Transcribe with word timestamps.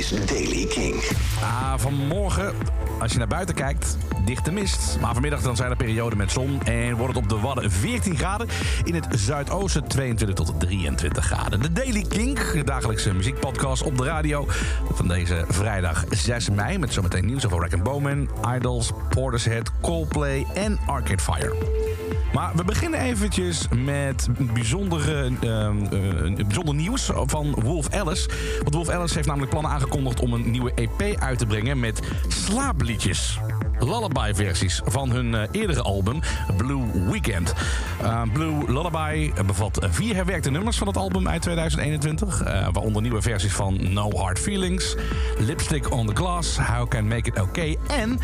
is 0.00 0.26
Daily 0.26 0.66
King. 0.66 0.94
Ah, 1.42 1.74
vanmorgen, 1.76 2.54
als 2.98 3.12
je 3.12 3.18
naar 3.18 3.26
buiten 3.26 3.54
kijkt, 3.54 3.96
dichte 4.24 4.52
mist. 4.52 4.98
Maar 5.00 5.12
vanmiddag 5.12 5.42
dan 5.42 5.56
zijn 5.56 5.70
er 5.70 5.76
perioden 5.76 6.18
met 6.18 6.32
zon 6.32 6.62
en 6.62 6.96
wordt 6.96 7.14
het 7.14 7.22
op 7.22 7.28
de 7.28 7.38
Wadden 7.38 7.70
14 7.70 8.16
graden. 8.16 8.48
In 8.84 8.94
het 8.94 9.06
zuidoosten 9.10 9.88
22 9.88 10.34
tot 10.34 10.60
23 10.60 11.24
graden. 11.24 11.62
De 11.62 11.72
Daily 11.72 12.04
Kink, 12.08 12.52
de 12.52 12.64
dagelijkse 12.64 13.14
muziekpodcast 13.14 13.82
op 13.82 13.98
de 13.98 14.04
radio. 14.04 14.46
Van 14.92 15.08
deze 15.08 15.44
vrijdag 15.48 16.04
6 16.10 16.50
mei 16.50 16.78
met 16.78 16.92
zometeen 16.92 17.26
nieuws 17.26 17.46
over 17.46 17.60
Rack 17.60 17.82
Bowman, 17.82 18.28
Idols, 18.56 18.90
Portishead, 19.08 19.70
Coldplay 19.80 20.46
en 20.54 20.78
Arcade 20.86 21.22
Fire. 21.22 21.99
Maar 22.32 22.52
we 22.54 22.64
beginnen 22.64 23.00
eventjes 23.00 23.66
met 23.84 24.28
bijzondere, 24.38 25.30
uh, 25.44 25.68
uh, 25.92 26.46
bijzonder 26.46 26.74
nieuws 26.74 27.10
van 27.14 27.54
Wolf 27.62 27.90
Alice. 27.90 28.28
Want 28.62 28.74
Wolf 28.74 28.88
Alice 28.88 29.14
heeft 29.14 29.26
namelijk 29.26 29.50
plannen 29.50 29.72
aangekondigd 29.72 30.20
om 30.20 30.32
een 30.32 30.50
nieuwe 30.50 30.72
EP 30.74 31.18
uit 31.18 31.38
te 31.38 31.46
brengen 31.46 31.80
met 31.80 32.00
slaapliedjes. 32.28 33.38
Lullaby-versies 33.80 34.80
van 34.84 35.10
hun 35.10 35.32
uh, 35.32 35.42
eerdere 35.50 35.82
album 35.82 36.20
Blue 36.56 36.82
Weekend. 37.10 37.54
Uh, 38.02 38.22
Blue 38.32 38.72
Lullaby 38.72 39.32
bevat 39.46 39.86
vier 39.90 40.14
herwerkte 40.14 40.50
nummers 40.50 40.78
van 40.78 40.86
het 40.86 40.96
album 40.96 41.28
uit 41.28 41.42
2021. 41.42 42.44
Uh, 42.44 42.68
waaronder 42.72 43.02
nieuwe 43.02 43.22
versies 43.22 43.52
van 43.52 43.92
No 43.92 44.10
Hard 44.10 44.38
Feelings, 44.38 44.96
Lipstick 45.38 45.90
on 45.90 46.06
the 46.06 46.14
Glass, 46.14 46.58
How 46.58 46.88
Can 46.88 47.08
Make 47.08 47.30
It 47.30 47.40
Okay 47.40 47.78
en 47.88 48.18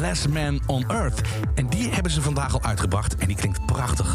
Last 0.00 0.28
Man 0.28 0.60
on 0.66 0.84
Earth. 0.88 1.20
En 1.54 1.68
die 1.68 1.90
hebben 1.90 2.12
ze 2.12 2.22
vandaag 2.22 2.54
al 2.54 2.62
uitgebracht 2.62 3.16
die 3.32 3.40
klinkt 3.40 3.66
prachtig. 3.66 4.06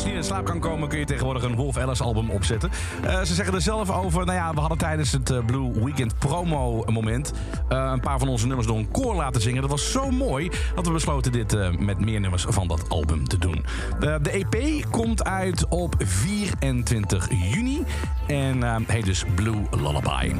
Slaap 0.00 0.44
kan 0.44 0.60
komen, 0.60 0.88
kun 0.88 0.98
je 0.98 1.04
tegenwoordig 1.04 1.42
een 1.42 1.54
Wolf 1.54 1.76
Alice 1.76 2.02
album 2.02 2.30
opzetten. 2.30 2.70
Uh, 3.04 3.22
ze 3.22 3.34
zeggen 3.34 3.54
er 3.54 3.60
zelf 3.60 3.90
over, 3.90 4.24
nou 4.24 4.38
ja, 4.38 4.54
we 4.54 4.60
hadden 4.60 4.78
tijdens 4.78 5.12
het 5.12 5.30
uh, 5.30 5.44
Blue 5.44 5.84
Weekend 5.84 6.18
promo 6.18 6.84
moment 6.86 7.32
uh, 7.72 7.90
een 7.92 8.00
paar 8.00 8.18
van 8.18 8.28
onze 8.28 8.46
nummers 8.46 8.66
door 8.66 8.76
een 8.76 8.90
koor 8.90 9.14
laten 9.14 9.40
zingen. 9.40 9.60
Dat 9.60 9.70
was 9.70 9.92
zo 9.92 10.10
mooi 10.10 10.50
dat 10.74 10.86
we 10.86 10.92
besloten 10.92 11.32
dit 11.32 11.78
met 11.78 12.00
meer 12.00 12.20
nummers 12.20 12.44
van 12.48 12.68
dat 12.68 12.88
album 12.88 13.28
te 13.28 13.38
doen. 13.38 13.64
de 13.98 14.30
EP 14.30 14.84
komt 14.90 15.24
uit 15.24 15.68
op 15.68 15.94
24 15.98 17.28
juni 17.30 17.84
en 18.26 18.84
heet 18.86 19.04
dus 19.04 19.24
Blue 19.34 19.62
Lullaby. 19.70 20.32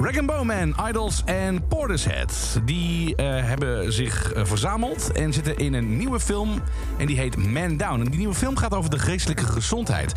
Rag 0.00 0.24
Bowman, 0.24 0.74
Idols 0.88 1.22
en 1.24 1.66
Portishead. 1.68 2.60
Die 2.64 3.10
uh, 3.10 3.16
hebben 3.26 3.92
zich 3.92 4.34
uh, 4.36 4.44
verzameld 4.44 5.12
en 5.12 5.32
zitten 5.32 5.56
in 5.56 5.74
een 5.74 5.96
nieuwe 5.96 6.20
film. 6.20 6.62
En 6.96 7.06
die 7.06 7.18
heet 7.18 7.36
Man 7.36 7.76
Down. 7.76 8.00
En 8.00 8.04
die 8.04 8.18
nieuwe 8.18 8.34
film 8.34 8.56
gaat 8.56 8.74
over 8.74 8.90
de 8.90 8.98
geestelijke 8.98 9.46
gezondheid. 9.46 10.12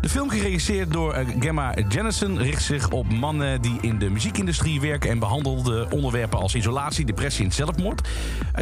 De 0.00 0.08
film, 0.08 0.30
geregisseerd 0.30 0.92
door 0.92 1.18
uh, 1.18 1.26
Gemma 1.38 1.74
Jennison, 1.88 2.38
richt 2.38 2.62
zich 2.62 2.90
op 2.90 3.12
mannen 3.12 3.62
die 3.62 3.78
in 3.80 3.98
de 3.98 4.10
muziekindustrie 4.10 4.80
werken 4.80 5.10
en 5.10 5.18
behandelde 5.18 5.86
onderwerpen 5.90 6.38
als 6.38 6.54
isolatie, 6.54 7.04
depressie 7.04 7.44
en 7.44 7.52
zelfmoord. 7.52 8.08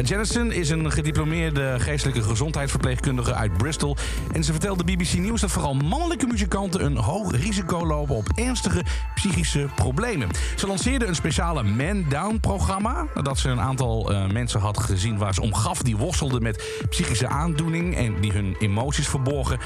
Jennison 0.03 0.51
is 0.51 0.69
een 0.69 0.91
gediplomeerde 0.91 1.79
geestelijke 1.79 2.21
gezondheidsverpleegkundige 2.21 3.33
uit 3.33 3.57
Bristol. 3.57 3.97
En 4.31 4.43
ze 4.43 4.51
vertelde 4.51 4.83
BBC 4.83 5.13
Nieuws 5.13 5.41
dat 5.41 5.51
vooral 5.51 5.73
mannelijke 5.73 6.27
muzikanten 6.27 6.85
een 6.85 6.97
hoog 6.97 7.31
risico 7.31 7.85
lopen 7.85 8.15
op 8.15 8.29
ernstige 8.35 8.83
psychische 9.15 9.67
problemen. 9.75 10.27
Ze 10.59 10.67
lanceerde 10.67 11.05
een 11.05 11.15
speciale 11.15 11.63
Man 11.63 12.05
Down 12.09 12.37
programma. 12.41 13.07
Dat 13.23 13.37
ze 13.37 13.49
een 13.49 13.59
aantal 13.59 14.11
uh, 14.11 14.27
mensen 14.27 14.59
had 14.59 14.79
gezien 14.79 15.17
waar 15.17 15.33
ze 15.33 15.41
om 15.41 15.53
gaf. 15.53 15.81
Die 15.81 15.97
worstelden 15.97 16.41
met 16.41 16.83
psychische 16.89 17.27
aandoening 17.27 17.95
en 17.95 18.21
die 18.21 18.31
hun 18.31 18.55
emoties 18.59 19.07
verborgen. 19.07 19.59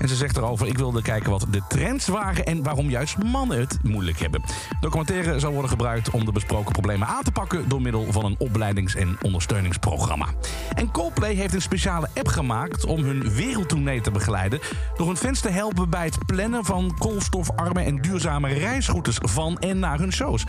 En 0.00 0.08
ze 0.08 0.16
zegt 0.16 0.36
erover, 0.36 0.66
ik 0.66 0.78
wilde 0.78 1.02
kijken 1.02 1.30
wat 1.30 1.46
de 1.50 1.62
trends 1.68 2.06
waren... 2.06 2.44
en 2.44 2.62
waarom 2.62 2.90
juist 2.90 3.22
mannen 3.22 3.58
het 3.58 3.78
moeilijk 3.82 4.18
hebben. 4.18 4.42
Documentaire 4.80 5.38
zal 5.38 5.52
worden 5.52 5.70
gebruikt 5.70 6.10
om 6.10 6.24
de 6.24 6.32
besproken 6.32 6.72
problemen 6.72 7.08
aan 7.08 7.22
te 7.22 7.32
pakken... 7.32 7.68
door 7.68 7.82
middel 7.82 8.12
van 8.12 8.24
een 8.24 8.36
opleidings- 8.38 8.94
en 8.94 9.18
ondersteuningsprogramma. 9.22 10.26
En 10.74 10.90
Coldplay 10.90 11.34
heeft 11.34 11.54
een 11.54 11.62
speciale 11.62 12.08
app 12.14 12.28
gemaakt 12.28 12.84
om 12.84 13.02
hun 13.02 13.34
wereldtournee 13.34 14.00
te 14.00 14.10
begeleiden... 14.10 14.60
door 14.96 15.06
hun 15.06 15.16
fans 15.16 15.40
te 15.40 15.50
helpen 15.50 15.90
bij 15.90 16.04
het 16.04 16.26
plannen 16.26 16.64
van 16.64 16.94
koolstofarme 16.98 17.80
en 17.80 17.96
duurzame 17.96 18.48
reisroutes 18.48 19.18
van 19.22 19.58
en 19.58 19.78
naar 19.78 19.98
hun 19.98 20.12
shows. 20.12 20.44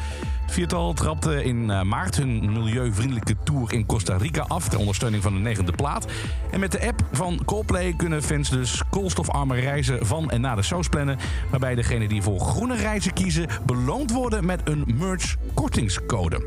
Viertal 0.48 0.94
trapte 0.94 1.44
in 1.44 1.88
maart 1.88 2.16
hun 2.16 2.52
milieuvriendelijke 2.52 3.36
tour 3.44 3.74
in 3.74 3.86
Costa 3.86 4.18
Rica 4.18 4.46
af... 4.48 4.70
ter 4.70 4.80
ondersteuning 4.80 5.24
van 5.24 5.34
de 5.34 5.40
negende 5.40 5.72
plaat. 5.72 6.06
En 6.52 6.60
met 6.60 6.72
de 6.72 6.88
app 6.88 7.01
van 7.22 7.40
Coldplay 7.46 7.94
kunnen 7.94 8.24
fans 8.24 8.50
dus 8.50 8.82
koolstofarme 8.90 9.60
reizen 9.60 10.06
van 10.06 10.30
en 10.30 10.42
naar 10.42 10.56
de 10.56 10.62
shows 10.62 10.88
plannen. 10.88 11.18
Waarbij 11.50 11.76
degenen 11.76 12.10
die 12.10 12.22
voor 12.22 12.40
groene 12.40 12.76
reizen 12.76 13.14
kiezen 13.14 13.48
beloond 13.66 14.12
worden 14.12 14.46
met 14.46 14.62
een 14.64 14.84
merch 14.98 15.36
kortingscode. 15.54 16.46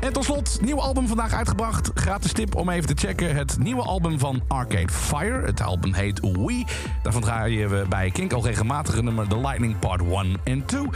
En 0.00 0.12
tot 0.12 0.24
slot, 0.24 0.58
nieuw 0.60 0.80
album 0.80 1.06
vandaag 1.06 1.32
uitgebracht. 1.32 1.90
Gratis 1.94 2.32
tip 2.32 2.54
om 2.54 2.68
even 2.68 2.86
te 2.96 3.06
checken. 3.06 3.34
Het 3.34 3.58
nieuwe 3.58 3.82
album 3.82 4.18
van 4.18 4.42
Arcade 4.48 4.92
Fire. 4.92 5.46
Het 5.46 5.60
album 5.60 5.92
heet 5.92 6.20
We. 6.20 6.66
Daarvan 7.02 7.22
draaien 7.22 7.70
we 7.70 7.86
bij 7.88 8.10
Kink 8.10 8.32
al 8.32 8.44
regelmatig 8.44 9.02
nummer 9.02 9.28
The 9.28 9.38
Lightning 9.38 9.78
Part 9.78 10.02
1 10.02 10.36
en 10.44 10.64
2. 10.64 10.86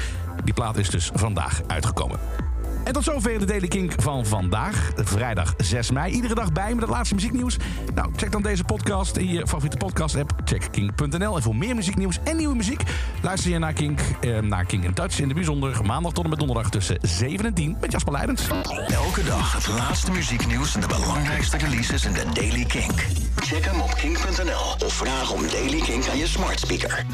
Die 0.44 0.54
plaat 0.54 0.76
is 0.76 0.91
dus 0.91 1.10
vandaag 1.14 1.62
uitgekomen. 1.66 2.45
En 2.86 2.92
tot 2.92 3.04
zover 3.04 3.38
de 3.38 3.44
Daily 3.44 3.69
Kink 3.69 3.92
van 3.97 4.26
vandaag, 4.26 4.91
vrijdag 4.97 5.54
6 5.56 5.91
mei. 5.91 6.12
Iedere 6.12 6.34
dag 6.34 6.52
bij 6.52 6.72
met 6.74 6.80
het 6.80 6.91
laatste 6.91 7.14
muzieknieuws. 7.14 7.56
Nou, 7.94 8.10
check 8.16 8.32
dan 8.32 8.42
deze 8.42 8.64
podcast 8.64 9.16
in 9.16 9.28
je 9.28 9.47
favoriete 9.47 9.76
podcast-app. 9.76 10.32
Check 10.44 10.69
kink.nl. 10.70 11.36
En 11.36 11.42
voor 11.42 11.56
meer 11.56 11.74
muzieknieuws 11.74 12.19
en 12.24 12.36
nieuwe 12.36 12.54
muziek... 12.54 12.82
luister 13.22 13.50
je 13.50 13.58
naar 13.58 13.72
Kink, 13.72 14.00
eh, 14.20 14.38
naar 14.38 14.64
Kink 14.64 14.84
in 14.84 14.94
Touch 14.94 15.20
in 15.20 15.28
de 15.28 15.34
bijzonder... 15.34 15.84
maandag 15.84 16.12
tot 16.12 16.24
en 16.24 16.30
met 16.30 16.38
donderdag 16.38 16.70
tussen 16.70 16.98
7 17.02 17.47
en 17.47 17.54
10 17.54 17.76
met 17.80 17.92
Jasper 17.92 18.12
Leidens. 18.12 18.48
Elke 18.88 19.24
dag 19.24 19.53
het 19.53 19.68
laatste 19.68 20.10
muzieknieuws 20.10 20.74
en 20.74 20.80
de 20.80 20.86
belangrijkste 20.86 21.56
releases 21.56 22.04
in 22.04 22.12
de 22.12 22.24
Daily 22.32 22.64
Kink. 22.64 23.06
Check 23.36 23.64
hem 23.64 23.80
op 23.80 23.94
kink.nl 23.94 24.86
of 24.86 24.92
vraag 24.92 25.32
om 25.32 25.42
Daily 25.48 25.80
Kink 25.80 26.08
aan 26.08 26.18
je 26.18 26.26
smart 26.26 26.60
speaker. 26.60 27.04